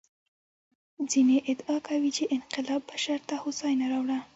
ځینې 1.11 1.37
ادعا 1.51 1.77
کوي 1.87 2.11
چې 2.17 2.23
انقلاب 2.35 2.81
بشر 2.91 3.19
ته 3.29 3.35
هوساینه 3.43 3.85
راوړه. 3.93 4.19